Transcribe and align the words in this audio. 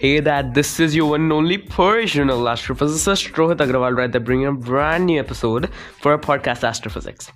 Hey, 0.00 0.20
that 0.20 0.54
this 0.54 0.78
is 0.78 0.94
your 0.94 1.10
one 1.10 1.22
and 1.22 1.32
only 1.32 1.58
personal 1.58 2.44
astrophysicist 2.44 3.32
Rohit 3.32 3.56
Agrawal, 3.56 3.96
right 3.96 4.12
there, 4.12 4.20
bringing 4.20 4.46
a 4.46 4.52
brand 4.52 5.06
new 5.06 5.18
episode 5.18 5.70
for 6.00 6.12
our 6.12 6.18
podcast 6.18 6.62
Astrophysics. 6.62 7.32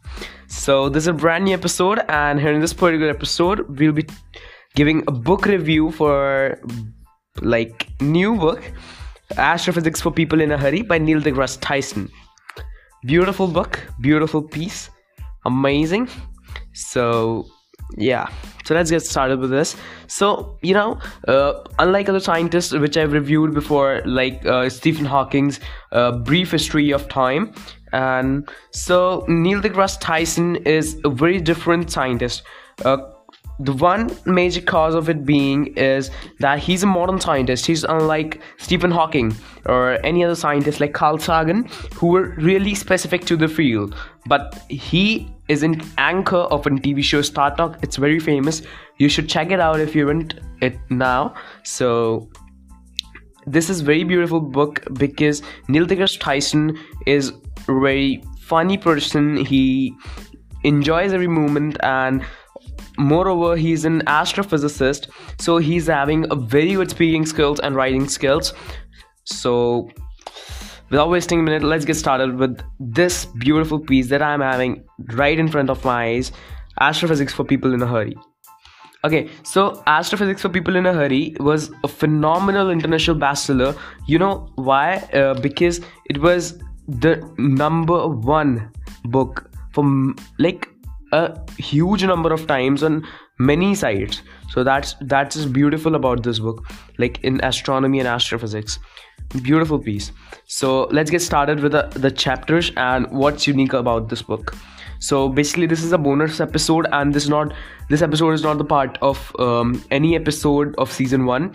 So, 0.47 0.89
this 0.89 1.03
is 1.03 1.09
a 1.09 1.13
brand 1.13 1.45
new 1.45 1.55
episode, 1.55 1.99
and 2.09 2.39
here 2.39 2.53
in 2.53 2.61
this 2.61 2.73
particular 2.73 3.11
episode, 3.11 3.81
we'll 3.81 3.91
be 3.91 4.07
giving 4.77 5.03
a 5.09 5.11
book 5.11 5.47
review 5.47 5.91
for 5.91 6.61
like 7.41 7.89
new 8.01 8.37
book 8.37 8.63
Astrophysics 9.37 10.01
for 10.01 10.13
People 10.13 10.41
in 10.41 10.53
a 10.53 10.57
Hurry 10.57 10.83
by 10.83 10.99
Neil 10.99 11.21
deGrasse 11.21 11.59
Tyson. 11.61 12.09
Beautiful 13.05 13.49
book, 13.49 13.85
beautiful 14.01 14.41
piece, 14.41 14.89
amazing. 15.47 16.09
So, 16.75 17.45
yeah. 17.97 18.29
So 18.65 18.75
let's 18.75 18.91
get 18.91 19.01
started 19.01 19.41
with 19.41 19.51
this. 19.51 19.77
So 20.07 20.59
you 20.63 20.75
know 20.75 20.99
uh, 21.29 21.65
unlike 21.79 22.09
other 22.09 22.21
scientists 22.21 22.73
which 22.73 22.97
i've 22.97 23.13
reviewed 23.13 23.55
before 23.55 24.03
like 24.05 24.45
uh, 24.47 24.69
stephen 24.69 25.05
hawking's 25.05 25.61
uh, 25.93 26.13
brief 26.19 26.51
history 26.53 26.91
of 26.91 27.09
time 27.09 27.53
and 27.93 28.49
so 28.71 29.25
neil 29.29 29.61
degrasse 29.61 29.99
tyson 30.01 30.57
is 30.57 30.99
a 31.05 31.11
very 31.11 31.41
different 31.41 31.91
scientist. 31.91 32.43
Uh, 32.85 32.97
the 33.65 33.73
one 33.73 34.11
major 34.27 34.61
cause 34.61 34.95
of 34.95 35.09
it 35.09 35.25
being 35.25 35.67
is 35.77 36.11
that 36.41 36.59
he's 36.59 36.83
a 36.83 36.87
modern 36.87 37.21
scientist. 37.21 37.67
He's 37.67 37.85
unlike 37.85 38.41
Stephen 38.59 38.91
Hawking 38.91 39.35
or 39.67 40.05
any 40.05 40.25
other 40.25 40.35
scientist 40.35 40.81
like 40.81 40.95
Carl 40.95 41.19
Sagan, 41.19 41.69
who 41.95 42.09
were 42.09 42.35
really 42.39 42.75
specific 42.75 43.25
to 43.27 43.37
the 43.37 43.49
field. 43.49 43.95
But 44.27 44.65
he 44.69 45.33
is 45.49 45.63
an 45.63 45.81
anchor 45.99 46.45
of 46.57 46.67
a 46.67 46.71
TV 46.71 47.05
show 47.05 47.23
Star 47.23 47.55
Talk. 47.55 47.79
It's 47.83 47.97
very 47.97 48.19
famous. 48.19 48.63
You 48.99 49.09
should 49.09 49.29
check 49.29 49.51
it 49.51 49.61
out 49.61 49.81
if 49.81 49.95
you 49.95 50.07
haven't 50.07 50.41
it 50.61 50.79
now. 50.91 51.35
So 51.63 52.31
this 53.47 53.71
is 53.71 53.81
very 53.81 54.05
beautiful 54.05 54.41
book 54.41 54.83
because 54.95 55.43
Neil 55.69 55.87
deGrasse 55.87 56.19
Tyson 56.19 56.79
is 57.07 57.33
a 57.69 57.81
very 57.81 58.23
funny 58.41 58.79
person. 58.79 59.37
He 59.37 59.95
enjoys 60.65 61.13
every 61.13 61.29
moment 61.29 61.77
and 61.83 62.25
moreover 62.99 63.57
he's 63.57 63.85
an 63.85 64.01
astrophysicist 64.07 65.09
so 65.41 65.59
he's 65.59 65.87
having 65.87 66.27
a 66.31 66.37
very 66.37 66.73
good 66.75 66.91
speaking 66.91 67.27
skills 67.27 67.61
and 67.61 67.75
writing 67.75 68.09
skills. 68.09 68.55
So 69.25 69.89
without 70.91 71.11
wasting 71.11 71.41
a 71.41 71.43
minute 71.43 71.63
let's 71.63 71.85
get 71.85 71.95
started 71.95 72.37
with 72.37 72.61
this 72.79 73.27
beautiful 73.39 73.79
piece 73.79 74.09
that 74.09 74.21
i'm 74.21 74.43
having 74.43 74.85
right 75.15 75.39
in 75.39 75.49
front 75.49 75.71
of 75.71 75.85
my 75.85 76.05
eyes. 76.05 76.33
Astrophysics 76.81 77.33
for 77.33 77.45
people 77.45 77.75
in 77.75 77.83
a 77.83 77.87
hurry. 77.87 78.17
Okay 79.05 79.29
so 79.43 79.83
astrophysics 79.87 80.43
for 80.43 80.49
people 80.49 80.77
in 80.77 80.87
a 80.87 80.93
hurry 80.93 81.37
was 81.41 81.71
a 81.85 81.89
phenomenal 81.89 82.71
international 82.71 83.17
bestseller. 83.17 83.79
You 84.07 84.19
know 84.19 84.49
why? 84.57 84.97
Uh, 85.13 85.35
because 85.35 85.81
it 86.07 86.19
was 86.19 86.59
the 86.89 87.17
number 87.39 88.07
one 88.09 88.71
book 89.05 89.51
for 89.73 89.85
like 90.39 90.69
a 91.13 91.39
huge 91.59 92.05
number 92.05 92.33
of 92.33 92.47
times 92.47 92.83
on 92.83 93.07
many 93.39 93.75
sites 93.75 94.23
so 94.53 94.63
that's 94.63 94.95
that's 95.01 95.37
just 95.37 95.53
beautiful 95.53 95.95
about 95.95 96.23
this 96.23 96.39
book 96.39 96.67
like 96.99 97.19
in 97.25 97.43
astronomy 97.43 98.01
and 98.01 98.09
astrophysics. 98.09 98.79
Beautiful 99.43 99.79
piece. 99.79 100.13
So 100.45 100.89
let's 100.99 101.11
get 101.11 101.23
started 101.23 101.61
with 101.61 101.73
the, 101.73 101.89
the 101.95 102.11
chapters 102.11 102.71
and 102.77 103.11
what's 103.11 103.47
unique 103.47 103.73
about 103.73 104.11
this 104.11 104.21
book. 104.21 104.55
So 104.99 105.29
basically 105.31 105.67
this 105.67 105.83
is 105.83 105.93
a 105.93 105.99
bonus 105.99 106.39
episode 106.39 106.87
and 106.93 107.15
this 107.15 107.25
is 107.25 107.31
not 107.31 107.55
this 107.89 108.03
episode 108.03 108.33
is 108.33 108.43
not 108.43 108.59
the 108.59 108.65
part 108.65 108.99
of 109.01 109.35
um, 109.39 109.83
any 109.91 110.15
episode 110.17 110.75
of 110.77 110.93
season 110.93 111.25
one. 111.25 111.55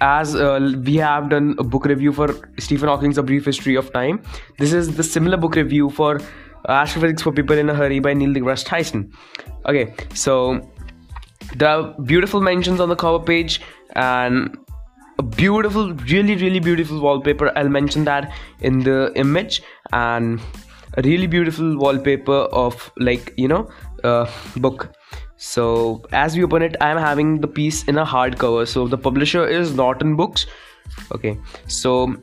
As 0.00 0.34
uh, 0.34 0.72
we 0.84 0.96
have 0.96 1.28
done 1.28 1.54
a 1.58 1.64
book 1.64 1.84
review 1.84 2.12
for 2.12 2.28
stephen 2.58 2.88
hawking's 2.88 3.18
a 3.18 3.22
brief 3.22 3.44
history 3.44 3.74
of 3.74 3.92
time. 3.92 4.22
This 4.58 4.72
is 4.72 4.96
the 4.96 5.02
similar 5.02 5.36
book 5.36 5.54
review 5.54 5.90
for 5.90 6.18
Astrophysics 6.68 7.22
for 7.22 7.32
People 7.32 7.58
in 7.58 7.68
a 7.68 7.74
Hurry 7.74 8.00
by 8.00 8.14
Neil 8.14 8.30
deGrasse 8.30 8.64
Tyson. 8.64 9.12
Okay, 9.66 9.94
so 10.14 10.60
the 11.56 11.94
beautiful 12.04 12.40
mentions 12.40 12.80
on 12.80 12.88
the 12.88 12.96
cover 12.96 13.18
page 13.24 13.60
and 13.94 14.56
a 15.18 15.22
beautiful, 15.22 15.94
really, 15.94 16.36
really 16.36 16.58
beautiful 16.58 17.00
wallpaper. 17.00 17.52
I'll 17.56 17.68
mention 17.68 18.04
that 18.04 18.32
in 18.60 18.80
the 18.80 19.12
image 19.14 19.62
and 19.92 20.40
a 20.96 21.02
really 21.02 21.26
beautiful 21.26 21.76
wallpaper 21.76 22.32
of 22.32 22.90
like 22.96 23.32
you 23.36 23.48
know 23.48 23.70
book. 24.56 24.92
So 25.36 26.04
as 26.12 26.36
we 26.36 26.44
open 26.44 26.62
it, 26.62 26.76
I'm 26.80 26.96
having 26.96 27.40
the 27.40 27.48
piece 27.48 27.84
in 27.84 27.98
a 27.98 28.04
hardcover. 28.06 28.66
So 28.66 28.86
the 28.88 28.98
publisher 28.98 29.46
is 29.46 29.74
Norton 29.74 30.16
Books. 30.16 30.46
Okay, 31.12 31.38
so 31.66 32.14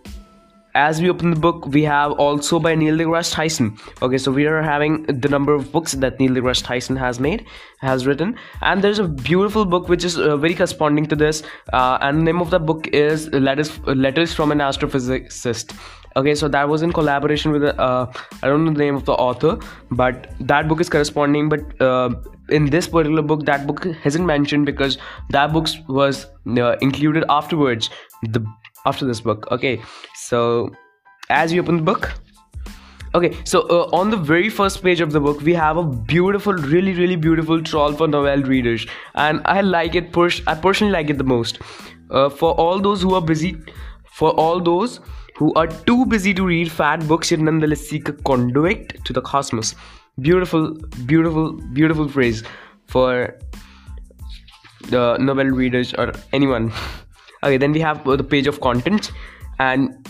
as 0.74 1.02
we 1.02 1.09
open 1.09 1.32
the 1.32 1.40
book, 1.40 1.66
we 1.68 1.84
have 1.84 2.12
also 2.14 2.59
by 2.59 2.76
Neil 2.76 2.96
deGrasse 2.98 3.34
Tyson. 3.34 3.78
Okay, 4.02 4.18
so 4.18 4.32
we 4.32 4.46
are 4.46 4.62
having 4.62 5.04
the 5.04 5.30
number 5.30 5.54
of 5.54 5.72
books 5.72 5.94
that 5.94 6.20
Neil 6.20 6.32
deGrasse 6.32 6.64
Tyson 6.64 6.96
has 6.96 7.20
made, 7.20 7.46
has 7.80 8.06
written, 8.08 8.36
and 8.62 8.82
there's 8.82 9.00
a 9.00 9.08
beautiful 9.08 9.66
book 9.66 9.90
which 9.90 10.04
is 10.04 10.18
uh, 10.18 10.38
very 10.38 10.54
corresponding 10.54 11.06
to 11.08 11.16
this. 11.16 11.44
Uh, 11.74 11.98
and 12.02 12.20
the 12.20 12.24
name 12.24 12.42
of 12.42 12.50
the 12.50 12.59
book 12.59 12.88
is 12.88 13.28
Letters 13.30 13.80
Letters 13.88 14.34
from 14.34 14.52
an 14.52 14.59
Astrophysicist. 14.59 15.76
Okay, 16.18 16.36
so 16.36 16.50
that 16.50 16.68
was 16.68 16.82
in 16.82 16.92
collaboration 16.92 17.52
with 17.52 17.64
uh, 17.64 18.06
I 18.44 18.48
don't 18.48 18.66
know 18.66 18.74
the 18.74 18.80
name 18.80 18.96
of 18.96 19.06
the 19.06 19.14
author, 19.14 19.58
but 19.92 20.34
that 20.42 20.68
book 20.68 20.82
is 20.82 20.90
corresponding. 20.90 21.48
But 21.48 21.82
uh, 21.82 22.09
in 22.50 22.70
this 22.70 22.88
particular 22.88 23.22
book, 23.22 23.46
that 23.46 23.66
book 23.66 23.86
hasn't 24.03 24.26
mentioned 24.26 24.66
because 24.66 24.98
that 25.30 25.53
book 25.53 25.68
was 25.88 26.26
uh, 26.58 26.76
included 26.82 27.24
afterwards. 27.30 27.90
The 28.24 28.46
after 28.86 29.06
this 29.06 29.22
book. 29.22 29.47
Okay 29.52 29.81
so 30.16 30.72
as 31.30 31.53
we 31.53 31.59
open 31.59 31.78
the 31.78 31.84
book 31.84 32.14
okay 33.16 33.38
so 33.44 33.62
uh, 33.69 33.90
on 33.97 34.09
the 34.09 34.18
very 34.18 34.50
first 34.50 34.81
page 34.84 35.02
of 35.02 35.12
the 35.12 35.19
book 35.19 35.42
we 35.42 35.53
have 35.53 35.78
a 35.78 35.84
beautiful 35.84 36.53
really 36.53 36.94
really 36.94 37.16
beautiful 37.16 37.62
troll 37.62 37.94
for 37.94 38.08
novel 38.08 38.44
readers. 38.44 38.86
And 39.16 39.41
i 39.46 39.62
like 39.62 39.96
it 39.96 40.12
pers- 40.14 40.41
i 40.47 40.56
personally 40.56 40.94
like 40.94 41.09
it 41.09 41.18
the 41.18 41.24
most. 41.24 41.59
Uh, 42.09 42.30
for 42.30 42.53
all 42.53 42.80
those 42.80 43.02
who 43.02 43.14
are 43.16 43.22
busy 43.22 43.56
for 44.06 44.31
all 44.31 44.59
those 44.59 45.00
who 45.38 45.53
are 45.53 45.68
too 45.68 46.06
busy 46.06 46.34
to 46.34 46.46
read 46.46 46.72
fat 46.72 47.08
books 47.08 47.31
yet 47.31 47.40
nonetheless 47.40 47.81
seek 47.81 48.09
a 48.09 48.14
conduit 48.14 49.03
to 49.06 49.14
the 49.14 49.22
cosmos. 49.22 49.75
Beautiful 50.20 50.74
beautiful 51.06 51.53
beautiful 51.74 52.08
phrase 52.08 52.44
for 52.88 53.38
the 54.90 55.18
novel 55.18 55.46
readers 55.46 55.94
or 55.94 56.12
anyone 56.34 56.72
okay 57.44 57.57
then 57.57 57.72
we 57.72 57.79
have 57.79 58.03
the 58.03 58.24
page 58.24 58.47
of 58.47 58.62
contents 58.62 59.12
and 59.59 60.07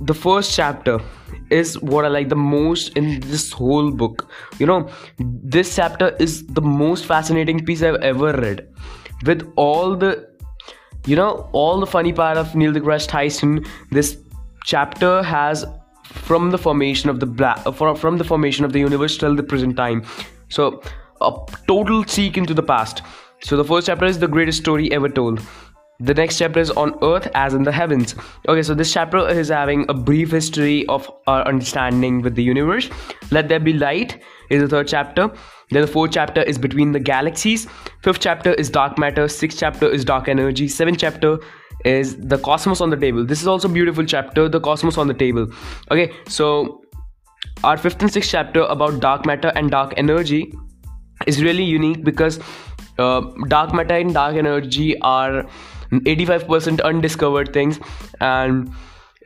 the 0.00 0.14
first 0.14 0.54
chapter 0.54 1.00
is 1.50 1.80
what 1.80 2.04
i 2.04 2.08
like 2.08 2.28
the 2.28 2.36
most 2.36 2.96
in 2.96 3.20
this 3.20 3.50
whole 3.50 3.90
book. 3.90 4.30
You 4.58 4.66
know 4.66 4.90
this 5.18 5.74
chapter 5.74 6.14
is 6.20 6.46
the 6.46 6.60
most 6.60 7.06
fascinating 7.06 7.64
piece 7.64 7.82
i've 7.82 8.02
ever 8.02 8.32
read. 8.32 8.68
With 9.24 9.50
all 9.56 9.96
the 9.96 10.28
you 11.06 11.16
know 11.16 11.48
all 11.52 11.80
the 11.80 11.86
funny 11.86 12.12
part 12.12 12.36
of 12.36 12.54
neil 12.54 12.72
degrasse 12.72 13.06
tyson 13.06 13.64
this 13.90 14.18
chapter 14.64 15.22
has 15.22 15.64
from 16.04 16.50
the 16.50 16.58
formation 16.58 17.08
of 17.08 17.20
the 17.20 17.26
black 17.26 17.66
uh, 17.66 17.72
from 17.72 18.18
the 18.18 18.24
formation 18.24 18.64
of 18.64 18.72
the 18.72 18.80
universe 18.80 19.16
till 19.16 19.34
the 19.34 19.42
present 19.42 19.76
time. 19.76 20.04
So 20.48 20.82
a 21.22 21.32
total 21.66 22.04
seek 22.04 22.36
into 22.36 22.52
the 22.52 22.62
past. 22.62 23.02
So 23.42 23.56
the 23.56 23.64
first 23.64 23.86
chapter 23.86 24.04
is 24.04 24.18
the 24.18 24.28
greatest 24.28 24.58
story 24.58 24.92
ever 24.92 25.08
told 25.08 25.40
the 25.98 26.14
next 26.14 26.38
chapter 26.38 26.60
is 26.60 26.70
on 26.70 26.94
earth 27.02 27.28
as 27.34 27.54
in 27.54 27.62
the 27.62 27.72
heavens. 27.72 28.14
Okay 28.48 28.62
so 28.62 28.74
this 28.74 28.92
chapter 28.92 29.28
is 29.28 29.48
having 29.48 29.86
a 29.88 29.94
brief 29.94 30.30
history 30.30 30.86
of 30.86 31.10
our 31.26 31.46
understanding 31.46 32.22
with 32.22 32.34
the 32.34 32.42
universe. 32.42 32.90
Let 33.30 33.48
there 33.48 33.60
be 33.60 33.72
light 33.72 34.22
is 34.50 34.62
the 34.62 34.68
third 34.68 34.88
chapter. 34.88 35.30
Then 35.70 35.82
the 35.82 35.88
fourth 35.88 36.12
chapter 36.12 36.42
is 36.42 36.58
between 36.58 36.92
the 36.92 37.00
galaxies. 37.00 37.66
Fifth 38.02 38.20
chapter 38.20 38.52
is 38.54 38.70
dark 38.70 38.98
matter. 38.98 39.26
Sixth 39.26 39.58
chapter 39.58 39.88
is 39.88 40.04
dark 40.04 40.28
energy. 40.28 40.68
Seventh 40.68 40.98
chapter 40.98 41.38
is 41.84 42.16
the 42.16 42.38
cosmos 42.38 42.80
on 42.80 42.90
the 42.90 42.96
table. 42.96 43.24
This 43.24 43.40
is 43.40 43.46
also 43.46 43.68
beautiful 43.68 44.04
chapter 44.04 44.48
the 44.48 44.60
cosmos 44.60 44.98
on 44.98 45.08
the 45.08 45.14
table. 45.14 45.46
Okay 45.90 46.12
so 46.28 46.82
our 47.64 47.76
fifth 47.76 48.02
and 48.02 48.12
sixth 48.12 48.30
chapter 48.30 48.62
about 48.62 49.00
dark 49.00 49.24
matter 49.24 49.52
and 49.56 49.70
dark 49.70 49.94
energy 49.96 50.52
is 51.26 51.42
really 51.42 51.64
unique 51.64 52.04
because 52.04 52.38
uh, 52.98 53.20
dark 53.48 53.72
matter 53.72 53.94
and 53.94 54.12
dark 54.14 54.36
energy 54.36 54.98
are 55.00 55.46
85% 55.92 56.82
undiscovered 56.82 57.52
things. 57.52 57.80
And 58.20 58.70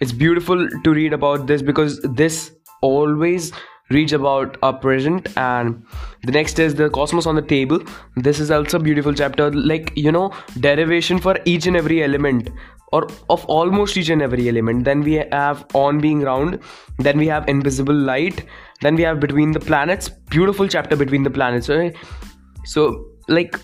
it's 0.00 0.12
beautiful 0.12 0.68
to 0.68 0.90
read 0.92 1.12
about 1.12 1.46
this 1.46 1.62
because 1.62 2.00
this 2.00 2.52
always 2.82 3.52
reads 3.90 4.12
about 4.12 4.56
our 4.62 4.72
present. 4.72 5.28
And 5.36 5.84
the 6.22 6.32
next 6.32 6.58
is 6.58 6.74
the 6.74 6.90
cosmos 6.90 7.26
on 7.26 7.34
the 7.34 7.42
table. 7.42 7.80
This 8.16 8.40
is 8.40 8.50
also 8.50 8.78
a 8.78 8.82
beautiful 8.82 9.12
chapter. 9.12 9.50
Like 9.50 9.92
you 9.96 10.12
know 10.12 10.32
derivation 10.58 11.18
for 11.18 11.36
each 11.44 11.66
and 11.66 11.76
every 11.76 12.02
element 12.02 12.50
or 12.92 13.06
of 13.28 13.44
almost 13.46 13.96
each 13.96 14.08
and 14.08 14.22
every 14.22 14.48
element. 14.48 14.84
Then 14.84 15.00
we 15.02 15.14
have 15.14 15.66
on 15.74 16.00
being 16.00 16.22
round. 16.22 16.60
Then 16.98 17.18
we 17.18 17.26
have 17.26 17.48
invisible 17.48 17.94
light. 17.94 18.44
Then 18.80 18.94
we 18.94 19.02
have 19.02 19.20
between 19.20 19.52
the 19.52 19.60
planets. 19.60 20.08
Beautiful 20.08 20.66
chapter 20.66 20.96
between 20.96 21.22
the 21.22 21.30
planets 21.30 21.68
right? 21.68 21.94
so 22.64 23.06
like 23.28 23.56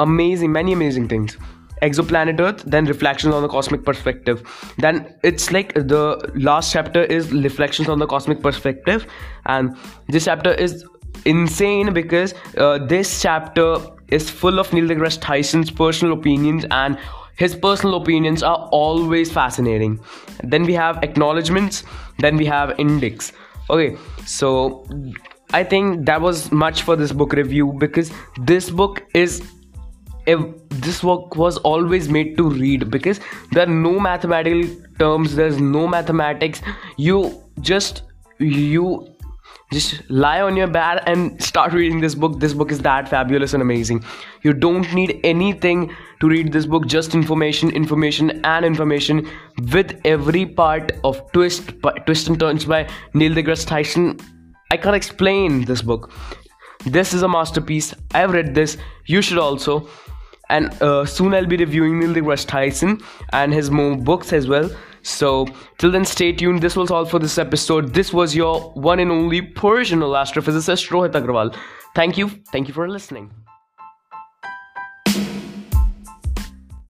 amazing 0.00 0.52
many 0.52 0.72
amazing 0.72 1.08
things 1.08 1.36
exoplanet 1.82 2.40
earth 2.40 2.62
then 2.64 2.84
reflections 2.84 3.34
on 3.34 3.42
the 3.42 3.48
cosmic 3.48 3.84
perspective. 3.84 4.42
Then 4.78 5.14
it's 5.22 5.50
like 5.52 5.74
the 5.74 6.30
last 6.34 6.72
chapter 6.72 7.02
is 7.02 7.32
reflections 7.32 7.88
on 7.88 7.98
the 7.98 8.06
cosmic 8.06 8.42
perspective. 8.42 9.06
And 9.46 9.76
this 10.08 10.24
chapter 10.24 10.52
is 10.52 10.84
insane 11.24 11.92
because 11.92 12.34
uh, 12.56 12.78
this 12.86 13.22
chapter 13.22 13.78
is 14.08 14.30
full 14.30 14.58
of 14.58 14.72
neil 14.72 14.88
degrasse 14.88 15.20
tyson's 15.20 15.70
personal 15.70 16.14
opinions 16.14 16.64
and 16.70 16.98
his 17.36 17.54
personal 17.54 17.96
opinions 17.96 18.42
are 18.42 18.68
always 18.72 19.30
fascinating. 19.30 20.00
Then 20.42 20.64
we 20.64 20.74
have 20.74 21.02
acknowledgements 21.02 21.84
then 22.18 22.36
we 22.36 22.46
have 22.46 22.74
index. 22.78 23.32
Okay 23.70 23.96
so 24.28 24.84
i 25.54 25.64
think 25.64 26.04
that 26.04 26.20
was 26.20 26.52
much 26.52 26.82
for 26.82 26.94
this 26.96 27.12
book 27.12 27.32
review 27.32 27.74
because 27.78 28.12
this 28.52 28.70
book 28.70 29.02
is 29.14 29.42
if 30.26 30.40
this 30.88 31.04
work 31.04 31.36
was 31.36 31.58
always 31.70 32.08
made 32.16 32.36
to 32.38 32.48
read 32.48 32.90
because 32.90 33.20
there 33.52 33.64
are 33.64 33.74
no 33.74 34.00
mathematical 34.00 34.62
terms 34.98 35.34
there's 35.34 35.60
no 35.60 35.86
mathematics. 35.86 36.62
You 36.96 37.20
just 37.60 38.02
you 38.38 38.84
just 39.72 40.08
lie 40.08 40.40
on 40.40 40.56
your 40.56 40.66
bed 40.66 41.02
and 41.06 41.42
start 41.42 41.74
reading 41.74 42.00
this 42.00 42.14
book. 42.14 42.40
This 42.40 42.54
book 42.54 42.72
is 42.72 42.80
that 42.86 43.08
fabulous 43.08 43.52
and 43.52 43.62
amazing. 43.62 44.02
You 44.42 44.54
don't 44.54 44.94
need 44.94 45.20
anything 45.24 45.84
to 46.20 46.28
read 46.28 46.52
this 46.52 46.64
book 46.64 46.86
just 46.86 47.14
information 47.14 47.70
information 47.82 48.32
and 48.54 48.64
information 48.64 49.28
with 49.76 49.94
every 50.16 50.46
part 50.46 50.92
of 51.04 51.22
twist 51.32 51.72
twist 52.06 52.28
and 52.28 52.40
turns 52.40 52.68
by 52.74 52.82
neil 53.12 53.40
degrasse 53.40 53.66
tyson. 53.74 54.18
I 54.70 54.78
can't 54.78 54.96
explain 55.04 55.64
this 55.72 55.82
book. 55.82 56.12
This 56.86 57.12
is 57.12 57.22
a 57.22 57.28
masterpiece. 57.28 57.94
I've 58.14 58.32
read 58.32 58.54
this. 58.54 58.78
You 59.06 59.20
should 59.20 59.38
also 59.46 59.80
and 60.50 60.70
uh, 60.82 61.04
soon 61.04 61.34
I'll 61.34 61.46
be 61.46 61.56
reviewing 61.56 61.98
Neil 62.00 62.14
deGrasse 62.14 62.46
Tyson 62.46 63.00
and 63.32 63.52
his 63.52 63.70
more 63.70 63.96
books 63.96 64.32
as 64.32 64.48
well. 64.48 64.70
So 65.02 65.46
till 65.78 65.90
then, 65.90 66.04
stay 66.04 66.32
tuned. 66.32 66.60
This 66.60 66.76
was 66.76 66.90
all 66.90 67.04
for 67.04 67.18
this 67.18 67.38
episode. 67.38 67.94
This 67.94 68.12
was 68.12 68.34
your 68.34 68.70
one 68.72 69.00
and 69.00 69.10
only 69.10 69.42
personal 69.42 70.10
astrophysicist 70.10 70.88
Rohit 70.88 71.12
Agrawal. 71.12 71.56
Thank 71.94 72.18
you. 72.18 72.28
Thank 72.52 72.68
you 72.68 72.74
for 72.74 72.88
listening. 72.88 73.47